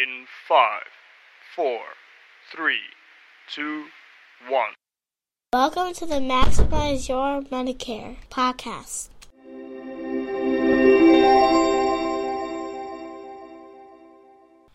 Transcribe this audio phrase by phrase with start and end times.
[0.00, 0.86] in five,
[1.56, 1.80] four,
[2.54, 2.78] three,
[3.52, 3.86] two,
[4.48, 4.70] one.
[5.52, 9.08] Welcome to the Maximize Your Medicare podcast.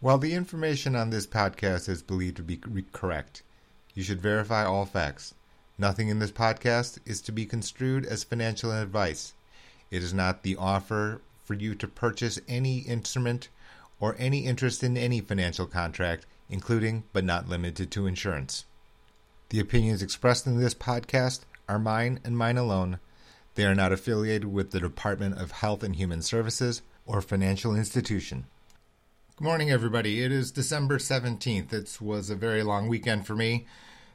[0.00, 2.58] While the information on this podcast is believed to be
[2.90, 3.44] correct,
[3.94, 5.34] you should verify all facts.
[5.78, 9.34] Nothing in this podcast is to be construed as financial advice.
[9.88, 13.50] It is not the offer for you to purchase any instrument
[14.02, 18.64] or any interest in any financial contract, including but not limited to insurance.
[19.50, 22.98] The opinions expressed in this podcast are mine and mine alone.
[23.54, 28.46] They are not affiliated with the Department of Health and Human Services or financial institution.
[29.36, 30.24] Good morning, everybody.
[30.24, 31.72] It is December 17th.
[31.72, 33.66] It was a very long weekend for me.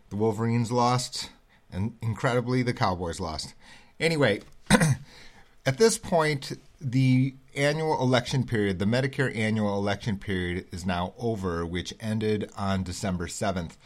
[0.09, 1.29] The Wolverines lost,
[1.71, 3.53] and incredibly, the Cowboys lost.
[4.01, 4.41] Anyway,
[5.65, 11.65] at this point, the annual election period, the Medicare annual election period, is now over,
[11.65, 13.77] which ended on December 7th.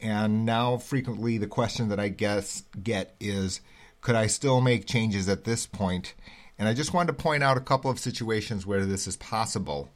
[0.00, 3.60] And now, frequently, the question that I guess get is
[4.00, 6.14] could I still make changes at this point?
[6.58, 9.90] And I just wanted to point out a couple of situations where this is possible.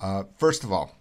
[0.00, 0.96] Uh, first of all,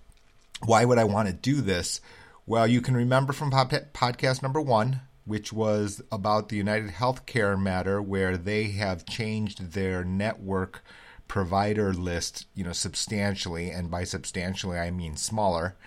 [0.65, 1.99] why would I want to do this?
[2.45, 8.01] Well, you can remember from podcast number one, which was about the United Healthcare matter,
[8.01, 10.83] where they have changed their network
[11.29, 15.77] provider list, you know, substantially, and by substantially I mean smaller,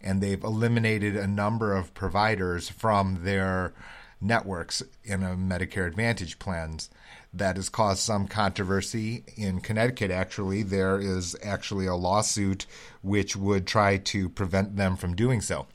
[0.00, 3.74] and they've eliminated a number of providers from their
[4.18, 6.88] networks in a Medicare Advantage plans
[7.34, 10.10] that has caused some controversy in Connecticut.
[10.10, 12.66] Actually, there is actually a lawsuit
[13.02, 15.66] which would try to prevent them from doing so.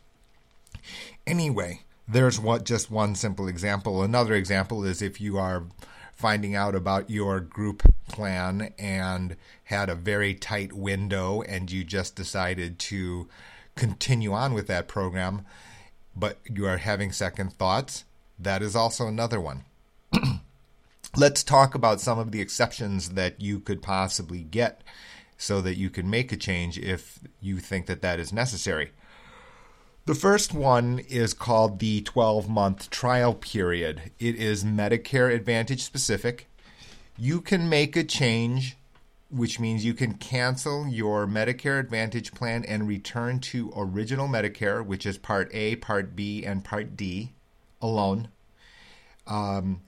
[1.25, 4.01] Anyway, there's what just one simple example.
[4.01, 5.63] Another example is if you are
[6.17, 12.15] finding out about your group plan and had a very tight window and you just
[12.15, 13.29] decided to
[13.75, 15.45] continue on with that program,
[16.15, 18.03] but you are having second thoughts,
[18.39, 19.63] that is also another one.
[21.15, 24.81] let's talk about some of the exceptions that you could possibly get
[25.37, 28.91] so that you can make a change if you think that that is necessary.
[30.07, 34.03] The first one is called the 12 month trial period.
[34.19, 36.47] It is Medicare Advantage specific.
[37.17, 38.77] You can make a change,
[39.29, 45.05] which means you can cancel your Medicare Advantage plan and return to original Medicare, which
[45.05, 47.33] is Part A, Part B, and Part D
[47.81, 48.29] alone.
[49.27, 49.81] Um,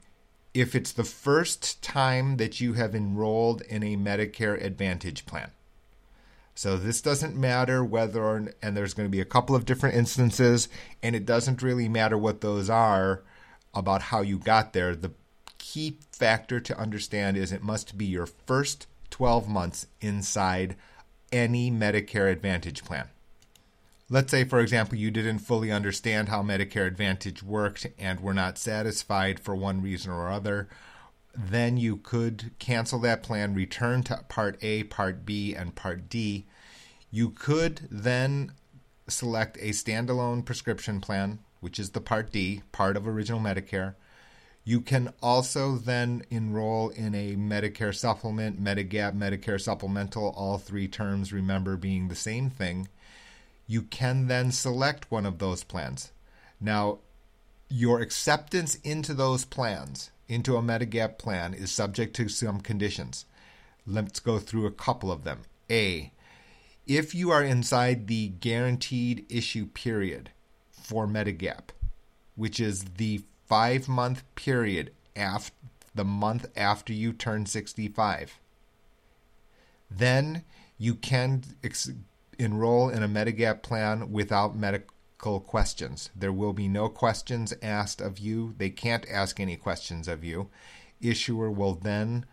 [0.54, 5.52] if it's the first time that you have enrolled in a Medicare Advantage plan.
[6.60, 9.96] So this doesn't matter whether, or, and there's going to be a couple of different
[9.96, 10.68] instances,
[11.02, 13.24] and it doesn't really matter what those are
[13.74, 14.94] about how you got there.
[14.94, 15.14] The
[15.58, 20.76] key factor to understand is it must be your first 12 months inside
[21.32, 23.08] any Medicare Advantage plan.
[24.10, 28.58] Let's say, for example, you didn't fully understand how Medicare Advantage worked and were not
[28.58, 30.68] satisfied for one reason or other.
[31.42, 36.46] Then you could cancel that plan, return to Part A, Part B, and Part D.
[37.12, 38.52] You could then
[39.08, 43.96] select a standalone prescription plan, which is the Part D, part of original Medicare.
[44.66, 51.32] You can also then enroll in a Medicare supplement, Medigap, Medicare supplemental, all three terms,
[51.32, 52.90] remember, being the same thing
[53.70, 56.12] you can then select one of those plans.
[56.60, 56.98] Now,
[57.70, 63.26] your acceptance into those plans, into a Medigap plan, is subject to some conditions.
[63.86, 65.42] Let's go through a couple of them.
[65.70, 66.14] A,
[66.88, 70.30] if you are inside the guaranteed issue period
[70.72, 71.70] for Medigap,
[72.36, 75.54] which is the five month period after
[75.94, 78.40] the month after you turn 65,
[79.90, 80.44] then
[80.78, 81.92] you can ex-
[82.38, 86.10] enroll in a Medigap plan without medical questions.
[86.16, 88.56] There will be no questions asked of you.
[88.58, 90.50] They can't ask any questions of you.
[91.02, 92.26] Issuer will then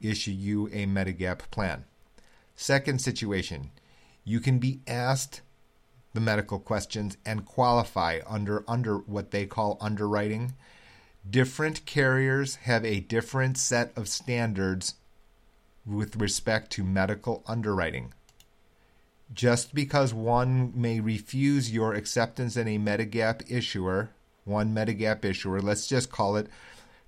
[0.00, 1.84] issue you a Medigap plan.
[2.54, 3.70] Second situation,
[4.24, 5.40] you can be asked
[6.12, 10.54] the medical questions and qualify under under what they call underwriting.
[11.28, 14.96] Different carriers have a different set of standards
[15.86, 18.12] with respect to medical underwriting
[19.34, 24.10] just because one may refuse your acceptance in a Medigap issuer,
[24.44, 26.48] one Medigap issuer, let's just call it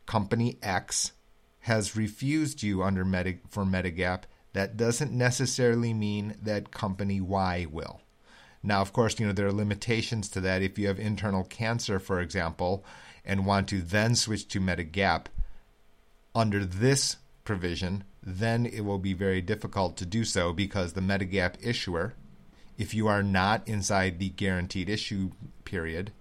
[0.07, 1.13] company X,
[1.61, 4.23] has refused you under Medi- for Medigap,
[4.53, 8.01] that doesn't necessarily mean that company Y will.
[8.63, 10.63] Now, of course, you know there are limitations to that.
[10.63, 12.85] If you have internal cancer, for example,
[13.25, 15.27] and want to then switch to Medigap,
[16.35, 21.55] under this provision, then it will be very difficult to do so because the Medigap
[21.61, 22.15] issuer
[22.77, 25.31] if you are not inside the guaranteed issue
[25.65, 26.13] period,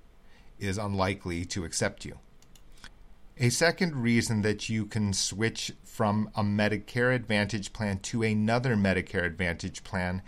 [0.59, 2.17] is unlikely to accept you.
[3.39, 9.25] A second reason that you can switch from a Medicare Advantage plan to another Medicare
[9.25, 10.21] Advantage plan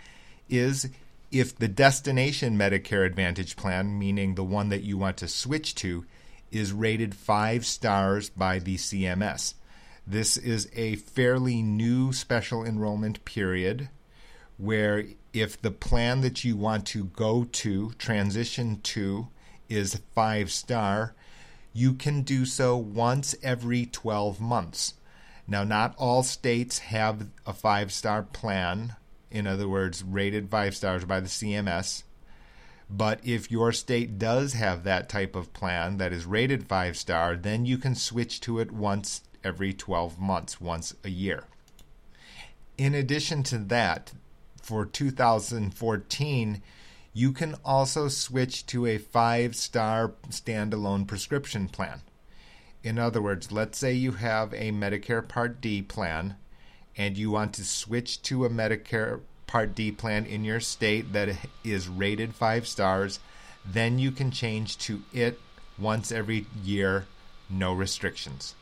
[0.48, 0.88] is
[1.30, 6.04] if the destination Medicare Advantage plan, meaning the one that you want to switch to,
[6.50, 9.54] is rated five stars by the CMS.
[10.06, 13.88] This is a fairly new special enrollment period
[14.56, 19.28] where if the plan that you want to go to, transition to,
[19.68, 21.14] is five star,
[21.72, 24.94] you can do so once every 12 months.
[25.48, 28.94] Now, not all states have a five star plan,
[29.30, 32.04] in other words, rated five stars by the CMS.
[32.88, 37.34] But if your state does have that type of plan that is rated five star,
[37.34, 41.44] then you can switch to it once every 12 months, once a year.
[42.76, 44.12] In addition to that,
[44.60, 46.62] for 2014,
[47.12, 52.02] you can also switch to a five star standalone prescription plan.
[52.82, 56.34] In other words, let's say you have a Medicare Part D plan
[56.96, 61.28] and you want to switch to a Medicare Part D plan in your state that
[61.62, 63.20] is rated five stars,
[63.64, 65.40] then you can change to it
[65.78, 67.06] once every year,
[67.48, 68.55] no restrictions.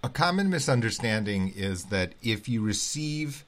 [0.00, 3.44] A common misunderstanding is that if you receive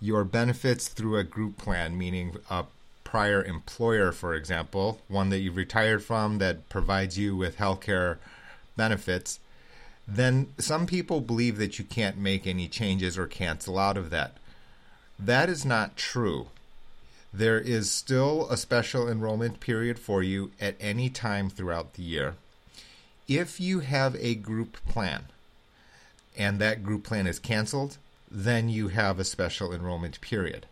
[0.00, 2.64] your benefits through a group plan, meaning a
[3.04, 8.16] prior employer, for example, one that you've retired from that provides you with healthcare
[8.76, 9.40] benefits,
[10.08, 14.38] then some people believe that you can't make any changes or cancel out of that.
[15.18, 16.46] That is not true.
[17.30, 22.36] There is still a special enrollment period for you at any time throughout the year.
[23.28, 25.26] If you have a group plan
[26.36, 27.98] and that group plan is canceled,
[28.30, 30.66] then you have a special enrollment period.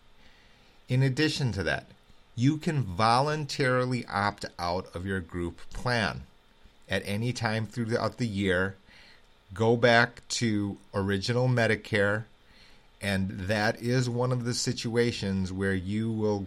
[0.89, 1.87] In addition to that,
[2.37, 6.23] you can voluntarily opt out of your group plan
[6.89, 8.77] at any time throughout the year.
[9.53, 12.25] Go back to original Medicare,
[13.03, 16.47] and that is one of the situations where you will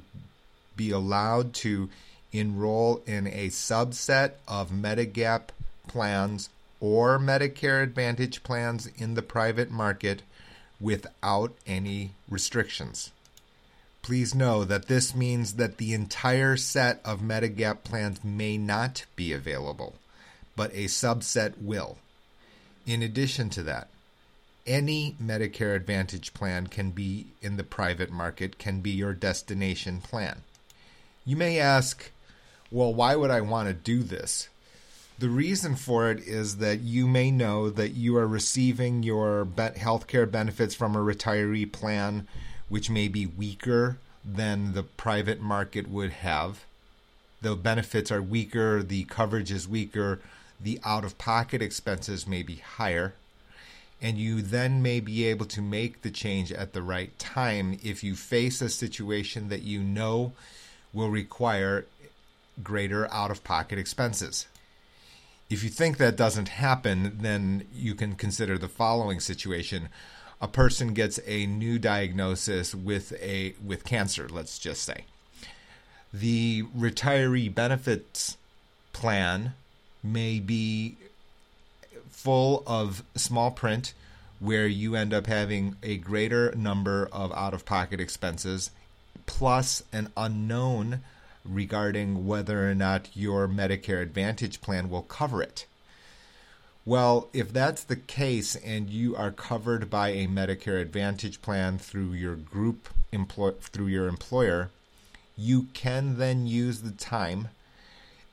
[0.77, 1.89] be allowed to
[2.31, 5.49] enroll in a subset of Medigap
[5.87, 6.49] plans
[6.81, 10.23] or Medicare Advantage plans in the private market
[10.79, 13.11] without any restrictions.
[14.01, 19.31] Please know that this means that the entire set of Medigap plans may not be
[19.31, 19.93] available,
[20.55, 21.99] but a subset will.
[22.87, 23.87] In addition to that,
[24.65, 30.41] any Medicare Advantage plan can be in the private market, can be your destination plan.
[31.23, 32.11] You may ask,
[32.71, 34.49] well, why would I want to do this?
[35.21, 39.75] The reason for it is that you may know that you are receiving your bet
[39.75, 42.27] healthcare benefits from a retiree plan
[42.69, 46.65] which may be weaker than the private market would have.
[47.39, 50.21] The benefits are weaker, the coverage is weaker,
[50.59, 53.13] the out of pocket expenses may be higher.
[54.01, 58.03] And you then may be able to make the change at the right time if
[58.03, 60.33] you face a situation that you know
[60.91, 61.85] will require
[62.63, 64.47] greater out of pocket expenses.
[65.51, 69.89] If you think that doesn't happen, then you can consider the following situation
[70.39, 75.03] a person gets a new diagnosis with a with cancer, let's just say.
[76.13, 78.37] The retiree benefits
[78.93, 79.53] plan
[80.01, 80.95] may be
[82.09, 83.93] full of small print
[84.39, 88.71] where you end up having a greater number of out of pocket expenses
[89.25, 91.01] plus an unknown
[91.45, 95.65] regarding whether or not your Medicare Advantage plan will cover it.
[96.83, 102.13] Well, if that's the case and you are covered by a Medicare Advantage plan through
[102.13, 104.71] your group employ- through your employer,
[105.37, 107.49] you can then use the time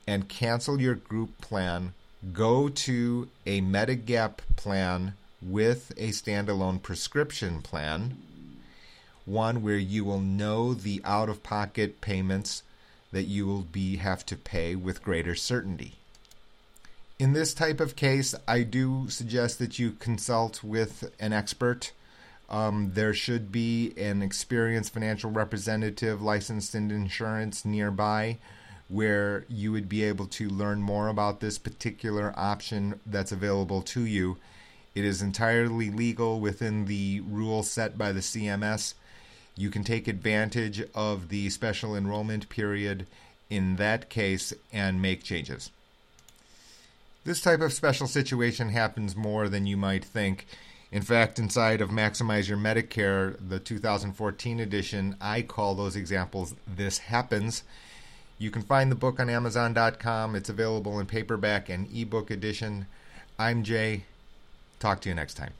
[0.07, 1.93] and cancel your group plan,
[2.33, 8.17] go to a Medigap plan with a standalone prescription plan,
[9.25, 12.63] one where you will know the out-of-pocket payments
[13.11, 15.95] that you will be have to pay with greater certainty.
[17.17, 21.91] In this type of case, I do suggest that you consult with an expert.
[22.49, 28.37] Um, there should be an experienced financial representative licensed in insurance nearby
[28.89, 34.01] where you would be able to learn more about this particular option that's available to
[34.01, 34.37] you.
[34.95, 38.95] It is entirely legal within the rules set by the CMS.
[39.59, 43.05] You can take advantage of the special enrollment period
[43.49, 45.69] in that case and make changes.
[47.25, 50.45] This type of special situation happens more than you might think.
[50.93, 56.99] In fact, inside of Maximize Your Medicare, the 2014 edition, I call those examples This
[56.99, 57.63] Happens.
[58.37, 60.35] You can find the book on Amazon.com.
[60.35, 62.85] It's available in paperback and ebook edition.
[63.37, 64.05] I'm Jay.
[64.79, 65.51] Talk to you next time.